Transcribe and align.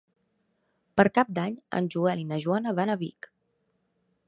Per 0.99 1.05
Cap 1.17 1.29
d'Any 1.35 1.59
en 1.81 1.91
Joel 1.97 2.23
i 2.25 2.27
na 2.33 2.41
Joana 2.47 2.75
van 2.83 2.95
a 2.95 2.99
Vic. 3.05 3.31